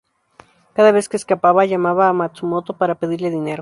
Cada 0.73 0.91
vez 0.91 1.05
que 1.07 1.15
escapaba, 1.21 1.63
llamaba 1.71 2.07
a 2.09 2.13
Matsumoto 2.19 2.75
para 2.75 2.95
pedirle 2.95 3.29
dinero. 3.29 3.59